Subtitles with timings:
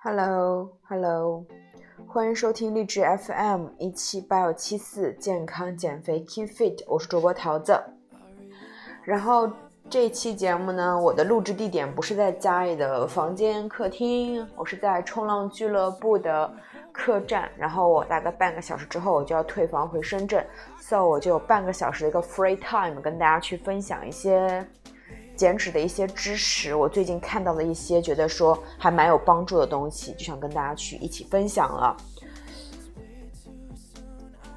[0.00, 1.44] Hello，Hello，
[2.06, 7.76] 欢迎收听励志 FM 一七八幺七四健康减肥 Keep Fit，我是主播桃子。
[9.02, 9.50] 然后
[9.90, 16.48] 这期节目呢，我的录制地点不是在家里的房间客厅，我是在冲浪俱乐部的
[16.92, 17.50] 客栈。
[17.58, 20.46] 然后我大概半个小时之后我就要退房回深圳
[20.78, 24.64] ，so 我就有半个小时的一个 free time 跟大家去分享一些。
[25.38, 31.96] 减脂的一些知识，我最近看到的一些觉得说还蛮有帮助的东西，就想跟大家去一起分享了。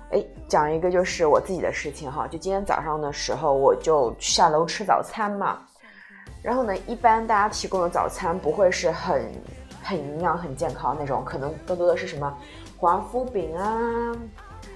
[0.10, 5.60] 哎，讲一个就是我自己的事情哈，就今天早上的时候，我就下楼吃早餐嘛。
[6.42, 9.32] 然后呢，一般大家提供的早餐不会是很
[9.84, 12.36] 很营养、很健康那种，可能更多的是什么
[12.76, 14.18] 华夫饼啊，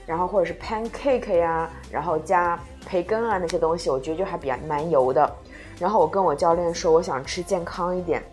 [0.06, 5.36] 然后或者是 pancake 呀，然后加培根啊那些东西，我觉得就还比较蛮油的。
[5.80, 8.24] 然后我跟我教练说，我想吃健康一点，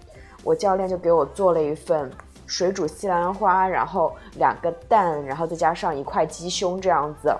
[0.45, 2.11] 我教练就给我做了一份
[2.47, 7.35] 水煮西兰花，然后两个蛋，然后再加上一块鸡胸这样子，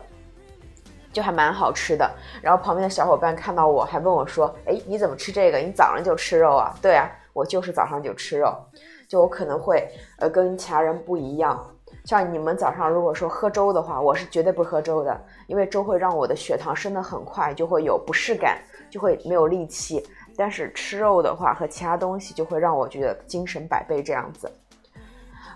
[1.13, 2.11] 就还蛮好吃的。
[2.41, 5.59] 然后旁边的小伙伴看到我还问我说：“哎，你怎么吃这个？
[5.59, 8.53] 你早上就吃肉啊？”对啊，我就是早上就吃肉，
[9.07, 11.65] 就我可能会呃跟其他人不一样。
[12.05, 18.59] 像你们早上如果说喝粥的话，我是绝对不喝粥的，因为粥会让我的血糖升得很快，就会有不适感。
[18.93, 24.53] 就会没有力气，但是吃肉的话和其他东西就会让我觉得精神百倍这样子。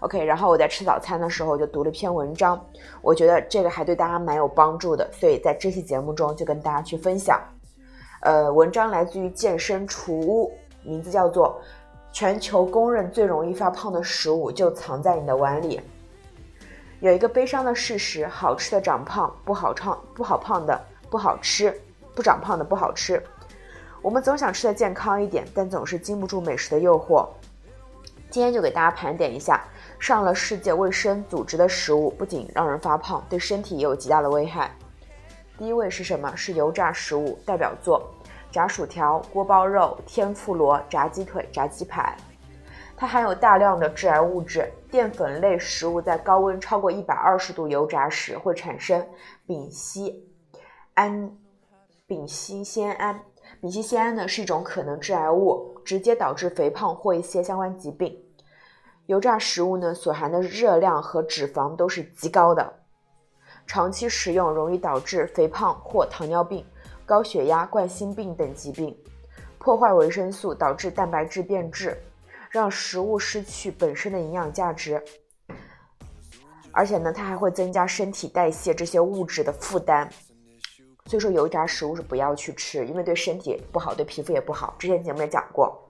[0.00, 2.58] OK，然后我在吃早餐的时候就读了一篇文章，
[3.02, 7.38] 我觉得这个还对大家蛮有帮助的，所以在这期节目中就跟大家去分享。
[8.22, 11.60] 呃，文章来自于健身厨屋，名字叫做
[12.16, 15.78] 《全球公认最容易发胖的食物就藏在你的碗里》。
[17.00, 21.78] 有一个悲伤的事实：好吃的长胖，不好胖不好胖的不好吃。
[22.16, 23.22] 不长胖的不好吃，
[24.00, 27.28] 我们总想吃的健康一点，但总是经不住美食的诱惑。
[28.30, 29.62] 今天就给大家盘点一下
[29.98, 34.74] 上了世界卫生组织的食物，不仅让人发胖，对身体也有极大的危害。
[35.58, 36.34] 第一位是什么？
[36.34, 38.02] 是油炸食物，代表作：
[38.50, 42.16] 炸薯条、锅包肉、天妇罗、炸鸡腿、炸鸡排。
[42.96, 44.72] 它含有大量的致癌物质。
[44.90, 49.06] 淀粉类食物在高温超过一百二十度油炸时，会产生
[49.46, 50.26] 丙烯
[50.94, 51.30] 胺。
[52.08, 53.20] 丙烯酰胺，
[53.60, 58.16] 丙烯酰胺呢是一种可能致癌物，直接导致肥胖或一些相关疾病。
[59.06, 62.72] 油炸食物呢所含的热量和脂肪都是极高的，
[63.66, 66.64] 长期食用容易导致肥胖或糖尿病、
[67.04, 68.96] 高血压、冠心病等疾病，
[69.58, 72.00] 破坏维生素，导致蛋白质变质，
[72.48, 75.02] 让食物失去本身的营养价值。
[76.70, 80.08] 而且呢，它还会增加身体代谢这些物质的负担。
[81.06, 84.74] 所以说油炸食物是不要去吃，因为对身体不好，对皮肤也不好。
[84.78, 85.80] 之前节目也讲过。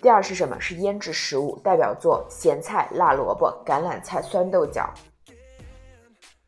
[0.00, 0.58] 第二是什么？
[0.60, 4.88] 是腌制食物，代表作咸菜、辣萝卜、橄榄菜、酸豆角、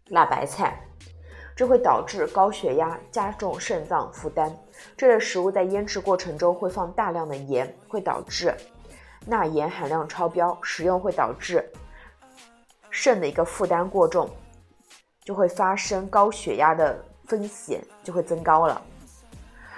[0.08, 0.80] 辣白菜，
[1.54, 4.54] 这会导致高血压，加重肾脏负担。
[4.96, 8.54] 这类食物在腌制过程中会放大量的盐，会导致
[9.26, 11.68] 钠盐含量超标，食用会导致
[12.90, 14.28] 肾的一个负担过重，
[15.24, 17.04] 就会发生高血压的。
[17.26, 18.80] 风险就会增高了，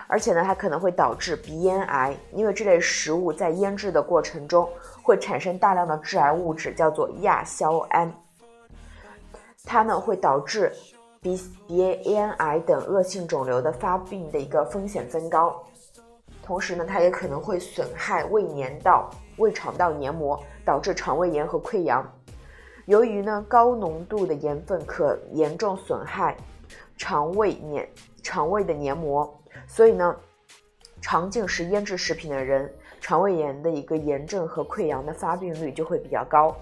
[0.07, 4.69] 而且呢，它可能会导致鼻咽癌，因为这类食物在腌制的过程中
[5.03, 8.13] 会产生大量的致癌物质，叫做亚硝胺，
[9.65, 10.71] 它呢会导致
[11.23, 15.65] 鼻鼻咽癌等恶性肿瘤的发病的一个风险增高，
[16.43, 22.07] 同时呢，它也可能会损害胃黏道、胃肠道黏膜，导致肠胃炎和溃疡。
[22.85, 26.37] 由于呢高浓度的盐分可严重损害。
[26.97, 27.89] 肠胃黏
[28.23, 29.33] 肠胃的黏膜，
[29.67, 30.15] 所以呢，
[31.01, 36.55] 常进食腌制食品的人，肠胃炎的一个炎症和溃疡的发病率就会比较高。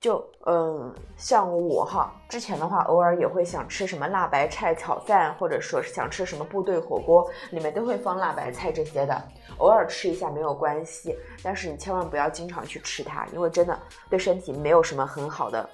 [0.00, 9.22] 就嗯，像我哈，之前的话偶尔也会想吃什么辣白菜炒饭，或者说是想吃什么部队火锅，里面都会放辣白菜这些的，
[9.58, 13.78] 偶尔吃一下没有关系，但是你千万不要经常去吃它，因为真的
[14.08, 15.68] 对身体没有什么很好的。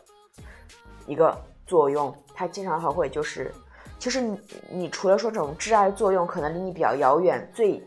[1.06, 1.36] 一个
[1.66, 3.52] 作用，它经常还会就是，
[3.98, 7.82] 其实你你除了说这种致癌作用可能离你比较遥远，最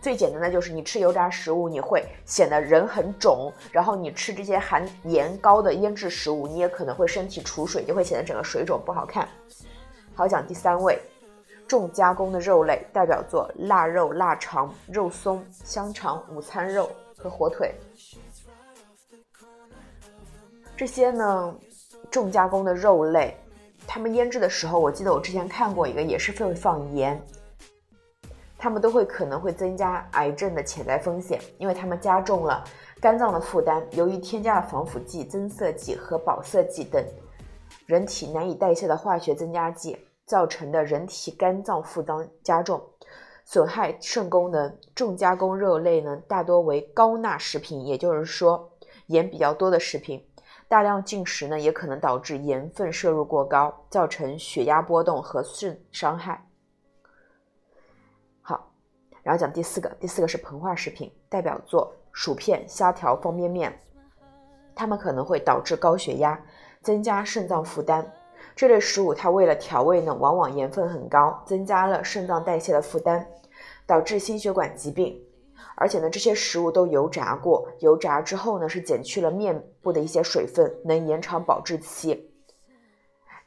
[0.00, 9.28] 最简单的就是你吃油炸食物，你会显得人很肿，然后你吃这些含盐高的腌制食物，你也可能会身体储水，就会显得整个水肿不好看。
[10.14, 10.98] 好，讲第三位，
[11.66, 17.74] 重加工的肉类，代表作腊肉、腊肠、肉松、香肠、午餐肉和火腿，
[20.76, 21.54] 这些呢。
[22.10, 23.36] 重加工的肉类，
[23.86, 27.20] 他们腌制的时候，我记得我之前看过一个，也是会放盐。
[28.62, 32.62] 它们都会可能会增加癌症的潜在风险，因为它们加重了
[33.00, 33.82] 肝脏的负担。
[33.92, 37.02] 由于添加了防腐剂、增色剂和保色剂等
[37.86, 42.82] 人体难以代谢的化学增加剂造成的人体肝脏负担加重，
[43.46, 44.78] 损害肾功能。
[44.94, 48.70] 重加工肉类呢，大多为高钠食品，也就是说
[49.06, 50.22] 盐比较多的食品。
[50.70, 56.46] 大量进食呢，也可能导致盐分摄入过高，造成血压波动和肾伤害。
[58.40, 58.70] 好
[59.24, 63.76] 然后讲第四个，第四个是膨化食品，代表作薯片、虾条、方便面，
[64.72, 66.40] 它们可能会导致高血压，
[66.82, 68.08] 增加肾脏负担。
[68.54, 73.26] 这类食物它为了调味呢，往往盐分很高，增加了肾脏代谢的负担，
[73.86, 75.20] 导致心血管疾病。
[75.80, 82.30] 而且呢，这些食物都油炸过，油炸之后呢，是减去了面部的一些水分，能延长保质期。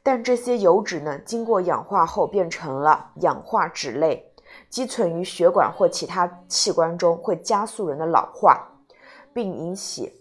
[0.02, 4.32] 但这些油脂呢，经过氧化后变成了氧化脂类。
[4.68, 8.68] 积存于血管或其他器官中，会加速人的老化，
[9.32, 10.12] 并引起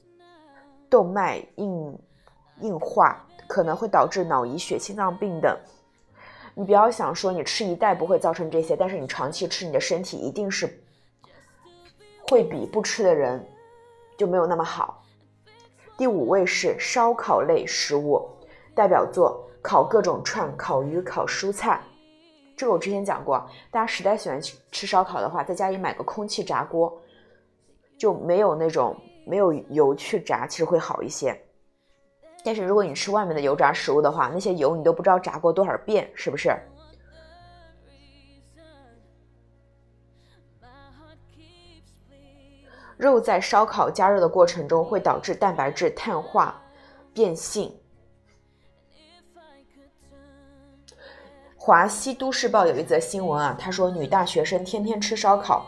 [0.90, 1.98] 动脉硬
[2.60, 5.58] 硬化，可能会导致脑溢血、心脏病等。
[6.54, 10.82] 你不要想说你吃一袋不会造成这些，但是你长期吃，你的身体一定是
[12.32, 13.46] 会比不吃的人
[14.16, 15.02] 就没有那么好。
[15.98, 18.26] 第五位是烧烤类食物，
[18.74, 21.78] 代表作烤各种串、烤鱼、烤蔬菜。
[22.56, 26.98] 这个我之前讲过，大家实在喜欢吃烧烤的话，在家里买个空气炸锅，
[27.98, 28.96] 就没有那种
[29.26, 31.38] 没有油去炸，其实会好一些。
[32.42, 36.56] 但是如果你吃外面的油炸食物的话，那些油你都不知道炸过多少遍，是不是？
[43.02, 46.62] 肉在烧烤加热的过程中会导致蛋白质碳化
[47.12, 47.76] 变性。
[51.56, 55.66] 华西都市报有一则新闻啊，他说女大学生天天吃烧烤，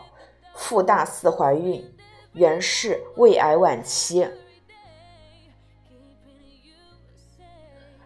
[0.53, 1.83] 赴大四怀孕，
[2.33, 4.27] 原是胃癌晚期。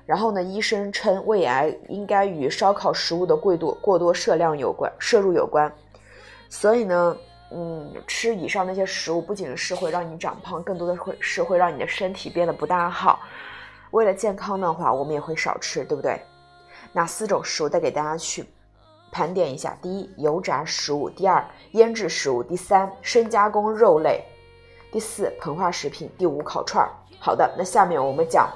[0.06, 5.72] 然后呢，医生称胃癌应该与烧烤食物的过多过多摄量有关，摄入有关。
[6.50, 7.16] 所以呢，
[7.52, 13.20] 嗯，吃以上那些食物不仅是会让你长胖，更多的会是会让你的身体变得不大好。
[13.92, 16.22] 为了健康的话，我们也会少吃，对不对？
[16.94, 18.46] 那四种食物再给大家去
[19.12, 24.22] 盘点一下：第一，油炸食物；第二，腌制食物；第三，深加工肉类；
[24.92, 26.92] 第四，膨化食品；第五，烤串儿。
[27.20, 28.48] 好的，那下面我们讲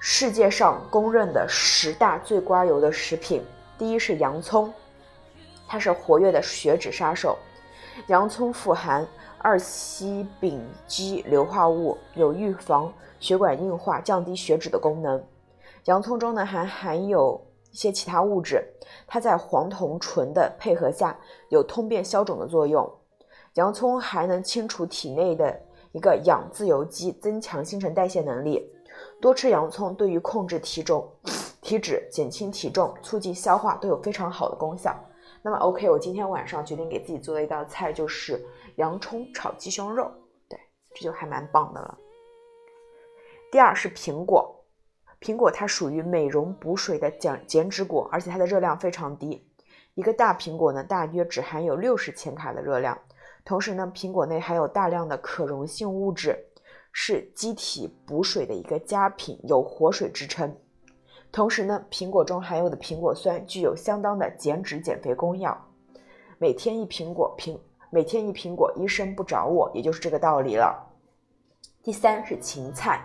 [0.00, 3.44] 世界上公认的十大最刮油的食品。
[3.78, 4.72] 第一是洋葱，
[5.76, 7.36] 它是活跃的血脂杀手。
[8.06, 9.06] 洋葱富含
[9.36, 12.90] 二烯丙基硫化物，有预防
[13.20, 15.22] 血管硬化、降低血脂的功能。
[15.84, 17.38] 洋葱中呢还含有
[17.70, 18.66] 一些其他物质，
[19.06, 21.14] 它在黄酮醇的配合下
[21.50, 22.90] 有通便消肿的作用。
[23.56, 25.60] 洋葱还能清除体内的
[25.92, 28.66] 一个氧自由基，增强新陈代谢能力。
[29.20, 31.06] 多吃洋葱对于控制体重、
[31.60, 34.98] 体脂、减轻体重、促进消化都有非常好的功效。
[35.46, 38.44] 那么，OK，我今天晚上决定给自己做的一道菜就是
[38.78, 40.10] 洋葱炒鸡胸肉，
[40.48, 40.58] 对，
[40.92, 41.96] 这就还蛮棒的了。
[43.52, 44.52] 第二是苹果。
[45.20, 49.48] 苹果它属于美容补水的减减脂果，而且它的热量非常低。
[49.94, 53.00] 一个大苹果呢，大约只含有六十千卡的热量。
[53.44, 56.36] 同时呢，苹果内含有大量的可溶性物质，
[56.90, 60.58] 是机体补水的一个佳品，有活水之称。
[61.36, 65.54] 同时呢，苹果中含有的苹果酸具有相当的减脂减肥功效。
[66.38, 67.58] 每天一苹果，苹
[67.90, 70.82] 每天一苹果，医生不找我，也就是这个道理了。
[71.82, 73.02] 第三是芹菜。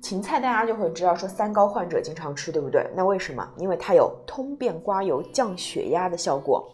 [0.00, 2.90] 芹菜大家就会知道，说三高患者经常吃，对不对？
[2.96, 3.46] 那为什么？
[3.58, 6.66] 因为它有通便刮油、降血压的效果。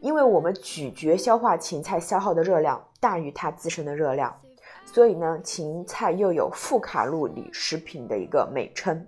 [0.00, 4.36] 因为我们咀嚼消化芹菜消耗的热量大于它自身的热量，
[4.84, 9.06] 所以呢，芹菜又有富卡路里食品的一个美称。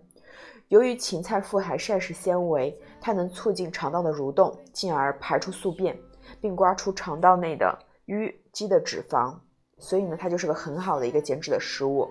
[0.69, 5.99] 由于芹菜富含膳食纤维，它能促进肠道的蠕动，进而排出宿便，
[6.43, 9.35] 并刮出肠道内的淤积的脂肪，
[9.79, 12.07] 所以呢，它就是个很好的一个减脂的食物。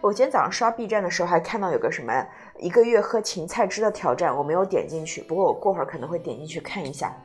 [0.00, 2.12] 我今天早上刷 B 站的时候，还看到有个什么
[2.58, 5.22] 一个月喝芹菜汁的挑战，我没有点进去。
[5.22, 7.16] 不过我过会儿可能会点进去看一下，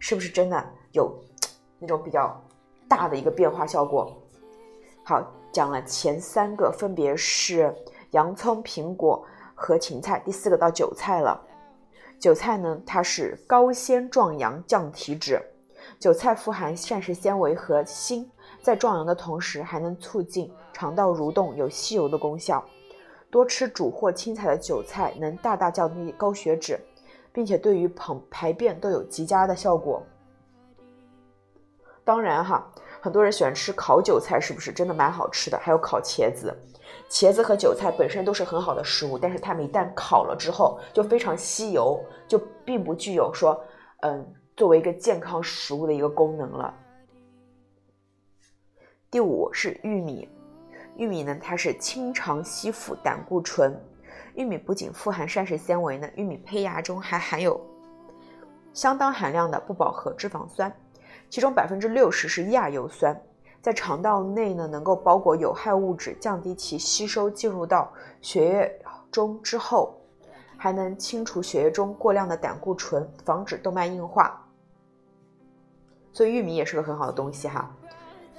[0.00, 1.16] 是不是真的有
[1.78, 2.42] 那种比较
[2.88, 4.12] 大的一个变化效果。
[5.04, 7.72] 好，讲了前三个，分别是
[8.10, 9.24] 洋葱、苹果
[9.56, 11.40] 和芹菜，第四个到韭菜了。
[12.20, 15.42] 韭菜呢，它是高纤壮阳、降体脂。
[15.98, 18.30] 韭菜富含膳食纤维和锌。
[18.62, 22.64] 在壮阳的同时，还能促进肠道蠕动，有吸油的功效。
[23.30, 26.78] 多吃煮或青菜的韭菜，能大大降低高血脂，
[27.32, 30.02] 并且对于排排便都有极佳的效果。
[32.04, 32.70] 当然哈，
[33.06, 35.56] 很多人喜欢吃烤韭菜，是不是真的蛮好吃的？
[35.58, 36.52] 还有烤茄子，
[37.08, 43.64] 茄子和韭菜本身都是很好的食物，但是它们一旦烤了之后就非常吸油，就并不具有说
[44.00, 46.74] 嗯作为一个健康食物的一个功能了。
[49.08, 50.28] 第五是玉米，
[50.96, 53.80] 玉米呢它是清肠吸附胆固醇。
[54.34, 57.64] 玉米不仅富含膳食纤维呢，玉米胚芽中还含有
[58.74, 60.76] 相当含量的不饱和脂肪酸，
[61.28, 63.20] 其中百分之六十是亚油酸，
[63.60, 67.92] 在肠道内呢能够包裹有害物质，降低其吸收进入到
[68.22, 68.80] 血液
[69.10, 69.98] 中之后，
[70.56, 74.42] 还能清除血液中过量的胆固醇，防止动脉硬化。
[76.12, 77.70] 所以玉米也是个很好的东西哈。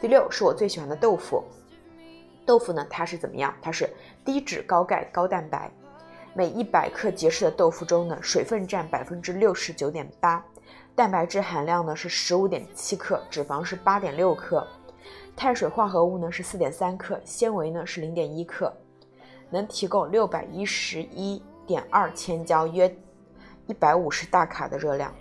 [0.01, 1.43] 第六是我最喜欢的豆腐，
[2.45, 3.53] 豆腐呢它是怎么样？
[3.61, 3.89] 它是
[4.25, 5.69] 低脂高钙高蛋白。
[6.33, 10.43] 每一百克结实的豆腐中呢，水分占百分之六十九点八，
[10.95, 14.65] 蛋白质含量呢是十五点七克，脂肪是八点六克，
[15.35, 18.73] 碳水化合物呢是四点三克，纤维呢是零点一克，
[19.49, 22.93] 能提供六百一十一点二千焦，约
[23.67, 25.13] 一百五十大卡的热量。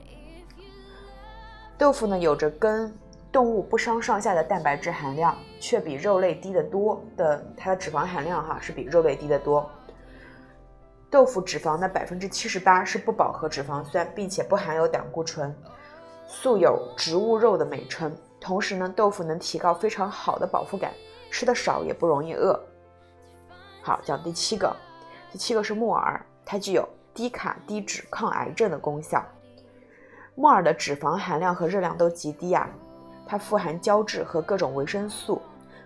[1.76, 2.90] 豆腐呢有着跟
[3.30, 9.68] 动物不相上下的蛋白质含量，却比肉类低得多的，它的脂肪含量哈是比肉类低得多。
[11.08, 15.54] 豆腐脂肪的百分之七十八是不饱和脂肪酸，并且不含有胆固醇，
[16.26, 18.14] 素有植物肉的美称。
[18.40, 20.92] 同时呢，豆腐能提高非常好的饱腹感，
[21.30, 22.58] 吃的少也不容易饿。
[23.82, 24.74] 好，讲第七个，
[25.30, 29.24] 第七个是木耳，它具有低卡低脂、抗癌症的功效。
[30.34, 32.68] 木耳的脂肪含量和热量都极低啊，
[33.26, 35.40] 它富含胶质和各种维生素，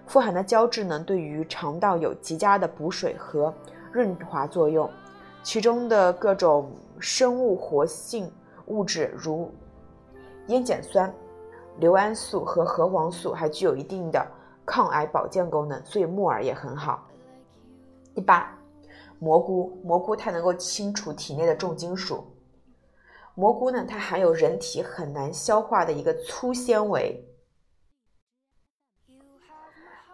[0.07, 3.55] 富含的胶质呢，对于肠道有极佳的补水和
[3.93, 4.91] 润滑作用。
[5.43, 8.31] 其中的各种生物活性
[8.67, 9.53] 物质，如
[10.49, 11.13] 烟碱酸、
[11.79, 14.25] 硫胺素和核黄素，还具有一定的
[14.67, 17.09] 抗癌保健功能，所以木耳也很好。
[18.15, 18.55] 第八，
[19.19, 22.25] 蘑菇，蘑菇它能够清除体内的重金属。
[23.35, 27.25] 蘑菇呢，它含有人体很难消化的一个粗纤维，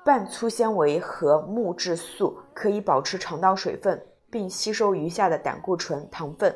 [0.05, 4.01] 半粗纤维和木质素，可以保持肠道水分。
[4.37, 6.55] 并吸收余下的胆固醇糖分，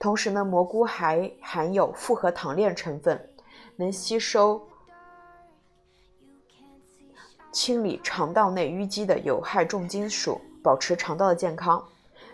[0.00, 3.30] 同时呢，蘑菇还含有复合糖链成分，
[3.76, 4.60] 能吸收、
[7.52, 11.80] 清理肠道内淤积的有害重金属，保持肠道的健康。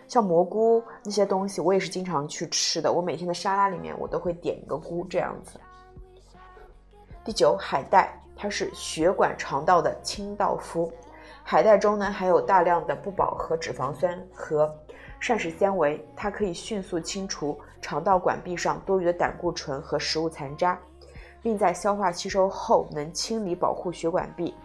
[0.07, 2.91] 像蘑菇那些东西，我也是经常去吃的。
[2.91, 5.59] 我每天的沙拉里面，我都会点一个菇这样子。
[7.23, 10.91] 第九，海带，它是血管肠道的清道夫。
[11.51, 14.73] 海带中呢含有大量的不饱和脂肪酸和
[15.19, 20.79] 膳食纤维，它可以迅速清除肠道管壁上多余的胆固醇和食物残渣，
[21.41, 24.55] 并在消化吸收后能清理保护血管壁。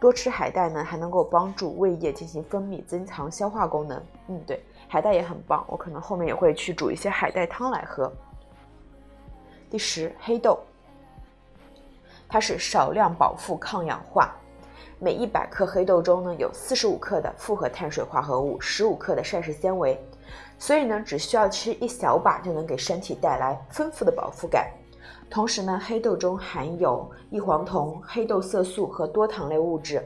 [0.00, 4.04] 多吃海带呢还能够帮助胃液进行分泌，增强消化功能。
[4.26, 8.12] 嗯，对，海带也很棒，我可能后面也会去煮一些海带汤来喝。
[9.70, 10.58] 第十，黑豆，
[12.28, 14.34] 它是少量饱腹抗氧化。
[15.04, 20.02] 每一百克黑豆中呢，有四十五克的复合碳水化合物，十五克的膳食纤维，
[20.58, 24.66] 所以呢，只需要吃一小把就能给身体带来丰富的饱腹感。
[25.28, 30.02] 同时呢，黑豆中含有异黄酮、黑豆色素和多糖类物质，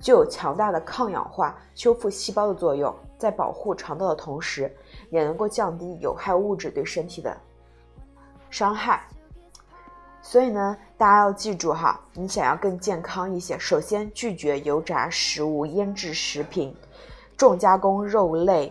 [0.00, 4.74] 具有强大的抗氧化、修复细胞的作用，在保护肠道的同时，
[5.10, 7.36] 也能够降低有害物质对身体的
[8.50, 9.06] 伤害。
[10.20, 16.76] 所以呢，大家要记住哈，你想要更健康一些，首先拒绝油炸食物、腌制食品、
[17.38, 18.70] 重加工肉类、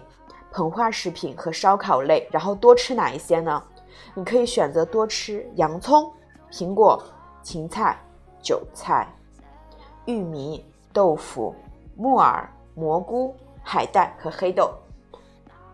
[0.53, 3.63] 膨化食品和烧烤类，然后多吃哪一些呢？
[4.13, 6.07] 你可以选择多吃洋葱、
[6.51, 7.03] 苹果、
[7.41, 7.97] 芹菜、
[8.43, 9.07] 韭菜、
[10.05, 11.55] 玉米、豆腐、
[11.95, 14.71] 木耳、蘑菇、海带和黑豆。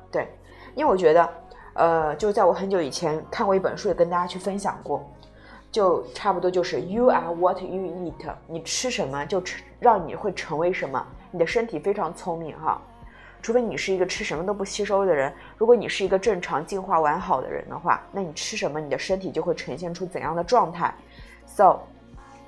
[0.09, 0.33] 对，
[0.74, 1.29] 因为我觉得，
[1.74, 5.05] 呃，就在我很久以前看过一本书，也跟大家去分享过。
[5.75, 11.05] 就差不多就是 you are what you eat，你吃什么就成，让你会成为什么。
[11.32, 12.82] 你的身体非常聪明哈，
[13.41, 15.34] 除非你是一个吃什么都不吸收的人。
[15.58, 20.96] 如果你是一个正常进化完好的人的话，那你吃什么，你的身体就会呈现出怎样的状态。
[21.46, 21.82] So，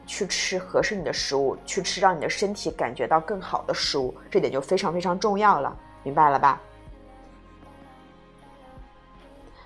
[0.06, 6.62] 去吃合适你的食物，去吃让你的身体感觉到更好的食物，这点就非常非常重要了，明白了吧？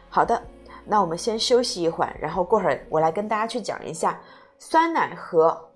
[0.10, 0.41] 好的。
[0.85, 4.19] 那我们先休息一会儿，然后过会儿我来跟大家去讲一下
[4.59, 5.69] 酸奶和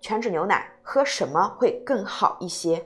[0.00, 2.84] 全脂牛奶喝什么会更好一些。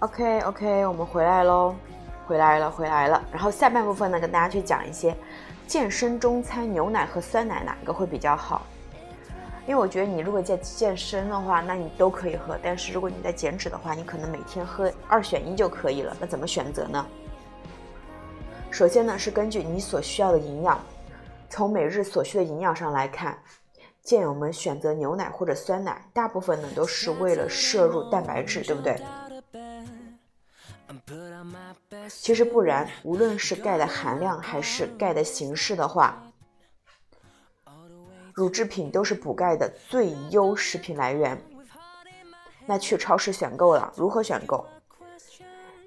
[0.00, 1.74] OK OK，我们回来喽，
[2.26, 3.22] 回来了回来了。
[3.32, 5.16] 然后下半部分呢，跟大家去讲一些
[5.66, 8.62] 健身中餐牛奶和酸奶哪一个会比较好。
[9.66, 16.16] 因为我觉得你如果在健身的话，那你都可以喝；但是如果你在减脂的话，你可能每天喝二选一就可以了。
[16.20, 17.04] 那怎么选择呢？
[18.70, 20.78] 首先呢，是根据你所需要的营养，
[21.48, 23.36] 从每日所需的营养上来看，
[24.06, 28.96] 健友们选择牛奶或者酸奶，大部分呢都是为了摄入蛋白质，对不对？
[32.08, 36.22] 其实不然，无论是钙的含量还是钙的形式的话，
[38.32, 41.36] 乳制品都是补钙的最优食品来源。
[42.64, 44.64] 那去超市选购了，如何选购？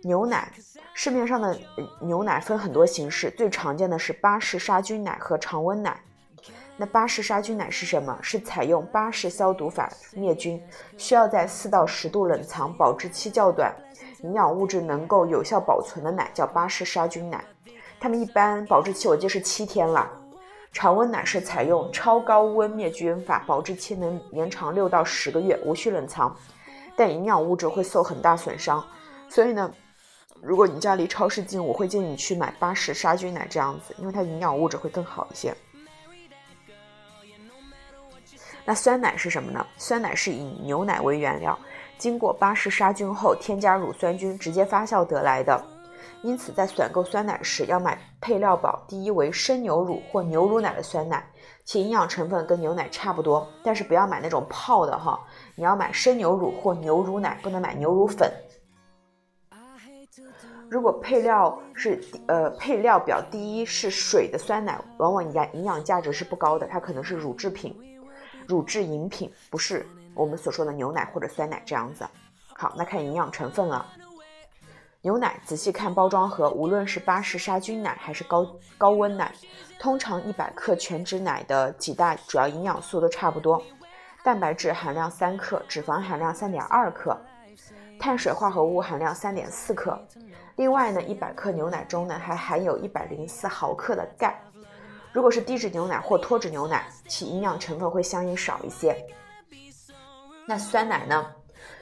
[0.01, 0.51] 牛奶，
[0.93, 1.57] 市面上的
[2.01, 6.03] 牛奶分很多形式，最常见的是巴氏杀菌奶和常温奶。
[6.81, 8.17] 那巴氏杀菌奶是什么？
[8.21, 10.63] 是采用巴氏消毒法灭菌，
[10.98, 13.75] 需要在四到十度冷藏，保质期较短。
[14.21, 17.43] 营养物质能够有效保存的奶叫巴氏杀菌奶，
[18.00, 20.09] 它们一般保质期我记得是七天了。
[20.71, 26.33] 常温奶是采用超高温灭菌法，保质期能延长六到十个月，无需冷藏，
[26.95, 28.81] 但营养物质会受很大损伤。
[29.27, 29.69] 所以呢，
[30.41, 35.53] 如果你家离超市近，我会建议你去买巴氏杀菌奶这样子，因为它营养物质会更好一些。
[38.69, 39.65] 那酸奶是什么呢？
[39.77, 41.57] 酸奶是以牛奶为原料。
[41.97, 45.60] 经过巴氏杀菌后，添加乳酸菌直接发酵得来的，
[46.21, 51.27] 因此在选购酸奶时要买配料表第一为生牛乳或牛乳奶的酸奶，
[51.63, 55.19] 其营养成分跟牛奶差不多，但是不要买那种泡的哈，
[55.55, 58.32] 你要买生牛乳或牛乳奶，不能买牛乳粉。
[60.69, 67.75] 如果配料是呃配料表第一是水的酸奶，往往营养营养价值是不高的，它可能是乳制品、
[68.49, 69.85] 乳制饮品，不是。
[70.15, 72.03] 我们所说的牛奶或者酸奶这样子，
[72.55, 73.85] 好，那看营养成分了。
[75.01, 79.31] 牛奶仔细看包装盒，无论是巴氏杀菌奶还是高高温奶，
[79.79, 83.62] 通常一百克全脂奶的几大主要营养素都差不多：
[84.23, 87.15] 蛋白质含量三克，脂肪含量三点二克，
[87.99, 89.97] 碳水化合物含量三点四克。
[90.55, 94.41] 另外呢，一百克牛奶中呢还含有一百零四毫克的钙。
[95.12, 98.95] 如果是低脂牛奶或脱脂牛奶，其营养成分会相应少一些。
[100.45, 101.32] 那酸奶呢？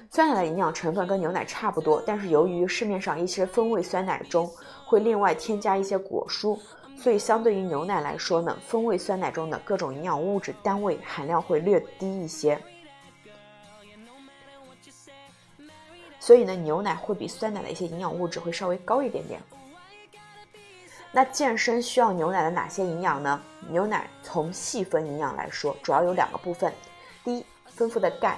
[0.09, 4.49] 酸奶的营养成分跟牛奶差不多，但是由于市面上一些风味酸奶中
[4.85, 6.57] 会另外添加一些果蔬，
[6.97, 12.57] 所以相对于牛奶来说呢，风味酸奶中的各种营养物质单位含量会略低一些。
[16.19, 19.41] 所以呢，牛奶会比酸奶的一些营养物质会稍微高一点点。
[21.17, 23.41] 那健身需要牛奶的哪些营养呢？
[23.71, 26.71] 牛奶从细分营养来说，主要有两个部分：
[27.23, 28.37] 第一，丰富的钙。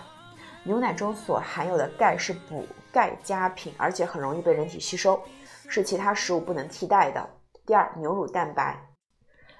[0.63, 5.21] 牛奶中所含有的钙是补钙佳品，而且很容易被人体吸收，
[5.67, 7.29] 是其他食物不能替代的。
[7.65, 8.81] 第二，牛乳蛋白，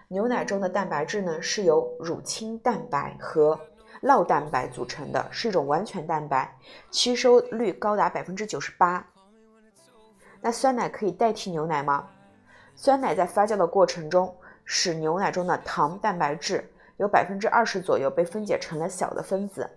[0.08, 3.60] 牛奶中的蛋白质呢是由乳清蛋白和
[4.02, 6.58] 酪蛋白组成的，是一种完全蛋白，
[6.90, 9.06] 吸收率高达百分之九十八。
[10.40, 12.08] 那酸奶可以代替牛奶吗？
[12.82, 16.64] 酸奶在发酵的过程中，使牛奶中的糖蛋白质
[16.96, 19.70] 有百分之二十左右被分解成了小的分子。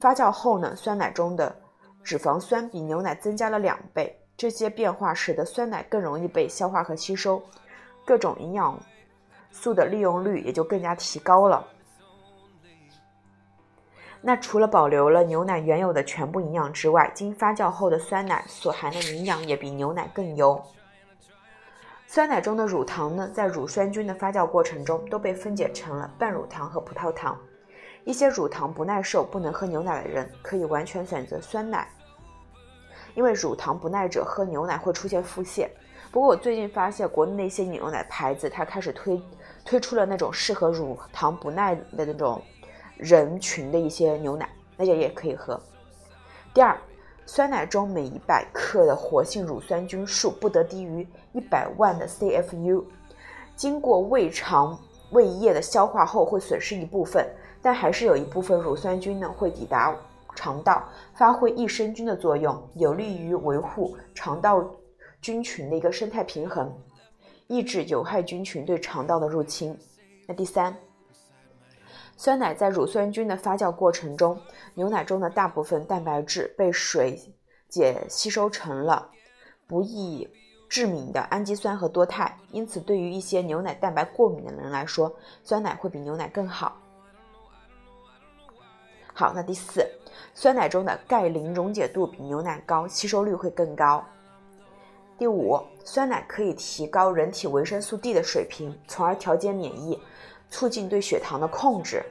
[0.00, 1.54] 发酵后呢，酸奶中的
[2.02, 4.18] 脂肪酸比牛奶增加了两倍。
[4.34, 7.42] 这些变化使得酸奶更容易被消化和吸收，
[8.06, 8.80] 各种营养
[9.50, 11.68] 素的利用率也就更加提高了。
[14.22, 20.58] 那除了保留了牛奶原有的全部营养之外，经发酵后的酸奶所含的营养也比牛奶更优。
[22.14, 27.40] 酸奶中的乳糖呢，在乳酸菌的发酵过程中都被分解成了半乳糖和葡萄糖。
[28.04, 31.88] 一些乳糖不耐受、不能喝牛奶的人，可以完全选择酸奶，
[33.14, 35.66] 因为乳糖不耐者喝牛奶会出现腹泻。
[36.10, 39.18] 不过我最近发现，国内的一些牛奶牌子，它开始推
[39.64, 42.42] 推出了那种适合乳糖不耐的那种
[42.98, 44.46] 人群的一些牛奶，
[44.76, 45.58] 那些也可以喝。
[46.52, 46.76] 第二，
[47.26, 52.84] 酸奶中每一百克的活性乳酸菌数不得低于一百万的 CFU，
[53.56, 54.78] 经过胃肠
[55.10, 57.26] 胃液的消化后会损失一部分。
[57.64, 59.96] 但还是有一部分乳酸菌呢会抵达
[60.34, 60.82] 肠道，
[61.14, 64.68] 发挥益生菌的作用，有利于维护肠道
[65.20, 66.76] 菌群的一个生态平衡，
[67.46, 69.78] 抑制有害菌群对肠道的入侵。
[70.26, 70.76] 那第三，
[72.22, 74.40] 酸奶在乳酸菌的发酵过程中，
[74.74, 77.20] 牛奶中的大部分蛋白质被水
[77.68, 79.10] 解吸收成了
[79.66, 80.28] 不易
[80.68, 86.80] 致敏的氨基酸和多肽，因此对于一些牛奶蛋白过敏的人来说，酸奶会比牛奶更好。
[89.12, 89.84] 好，那第四，
[90.32, 94.00] 酸奶中的钙磷溶解度比牛奶高，吸收率会更高。
[95.18, 100.00] 第五，酸奶可以提高人体维生素 D 的水平，从而调节免疫，
[100.52, 102.04] 促进对血糖的控制。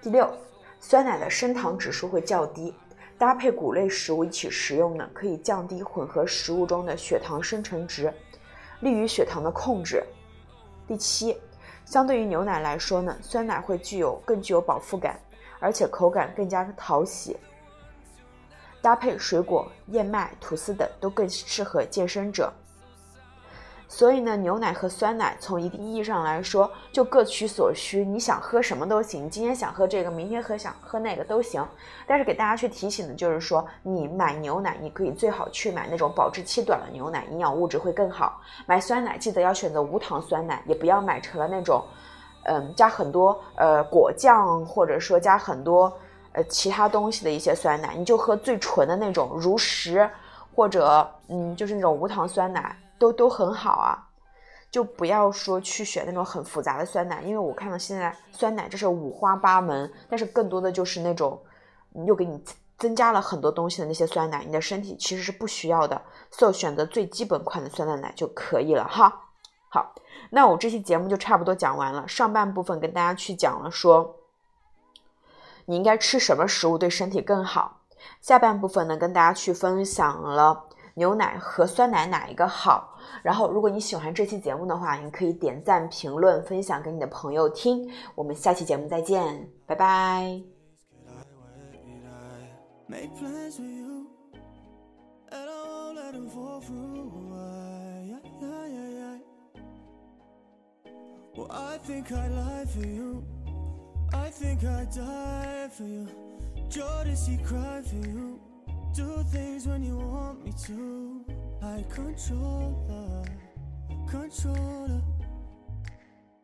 [0.00, 0.32] 第六，
[0.80, 2.72] 酸奶的升糖指数会较低，
[3.18, 8.14] 搭配谷类食物一起食用呢，可以降低混合食物中的血糖生成值，
[8.78, 10.04] 利于血糖的控制。
[10.86, 11.36] 第七，
[11.84, 15.18] 相对于牛奶来说呢，酸奶会具有更具有饱腹感，
[15.58, 17.36] 而且口感更加讨喜。
[18.80, 22.52] 搭配水果、燕麦、吐司等都更适合健身者。
[23.90, 28.04] 所以呢，牛奶和酸奶从一定意义上来说，就各取所需。
[28.04, 31.66] 你想喝什么都行，今天想喝这个，明天喝想喝那个都行。
[32.06, 38.42] 但是给大家去提醒的就是说，你买牛奶，你可以最好去买那种保质期短的牛奶，营养物质会更好。
[38.66, 41.82] 买酸奶记得要选择无糖酸奶，也不要买成了那种，
[42.44, 45.90] 嗯，加很多呃果酱或者说加很多
[46.32, 50.08] 呃其他东西的一些酸奶，你就喝最纯的那种如实
[50.54, 52.76] 或者嗯就是那种无糖酸奶。
[52.98, 54.08] 都都很好啊，
[54.70, 61.40] 就不要说去选那种很复杂的酸奶，因为我看到现在酸奶这是五花八门，但是更多的就是那种
[62.06, 62.42] 又给你
[62.76, 69.24] 增加了很多东西的那些酸奶，你的身体其实是不需要的，所以选择最基本款的酸奶奶就可以了哈。
[69.70, 69.94] 好，
[70.30, 74.16] 那我这期节目就差不多讲完了，上半部分跟大家去讲了说
[75.66, 77.80] 你应该吃什么食物对身体更好，
[78.20, 80.64] 下半部分呢跟大家去分享了。
[80.98, 82.98] 牛奶和酸奶哪一个好？
[83.22, 87.88] 然后，如果你喜欢这期节目的话，你可以点赞、评论、分享给你的朋友听。
[88.14, 90.42] 我们下期节目再见，拜拜。
[108.94, 111.24] Do things when you want me to.
[111.62, 113.24] I Like controller,
[114.08, 115.02] controller.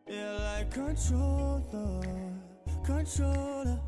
[0.07, 3.81] Yeah, like control that controller,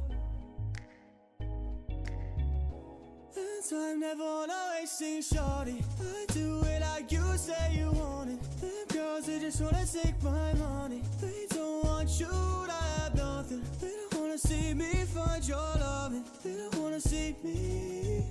[3.36, 5.84] And time never wanna wasting shorty.
[6.00, 8.60] I do it like you say you want it.
[8.60, 11.02] Them girls, they just wanna take my money.
[11.20, 13.62] They don't want you to have nothing.
[13.80, 16.24] They don't wanna see me find your loving.
[16.42, 18.24] They don't wanna see me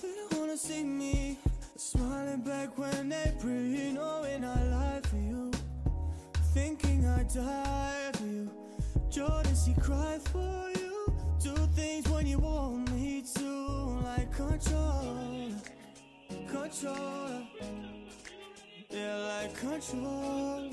[0.00, 1.38] they don't wanna see me
[1.76, 5.50] Smiling back when they pray Knowing I lie for you.
[6.52, 8.50] Thinking I die for you.
[9.10, 11.12] Jordan, see, cry for you.
[11.42, 13.48] Do things when you want me to
[14.04, 15.52] Like control
[16.48, 17.42] Control.
[18.90, 20.70] Yeah, like control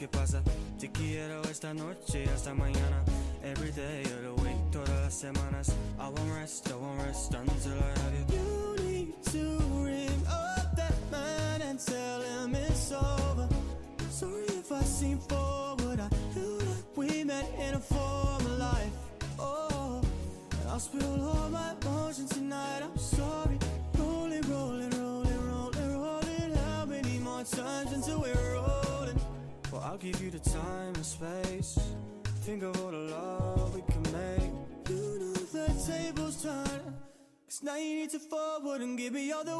[0.00, 0.42] ¿qué pasa?
[0.78, 3.04] Te quiero esta noche hasta mañana.
[3.44, 5.74] Every day of the week, todas las semanas.
[5.98, 10.74] I won't rest, I won't rest until I have you You need to ring up
[10.74, 13.46] that man and tell him it's over.
[14.10, 18.94] Sorry if I seem forward, I feel like we met in a former life.
[19.38, 20.00] Oh,
[20.62, 23.58] and I'll spill all my emotions tonight, I'm sorry.
[23.98, 26.52] Rolling, rolling, rolling, rolling, rolling.
[26.54, 28.49] How many more times until we're
[29.82, 31.78] I'll give you the time and space.
[32.42, 34.50] Think of all the love we can make.
[34.90, 36.94] You know the tables turn.
[37.46, 39.56] Cause now you need to forward and give me all the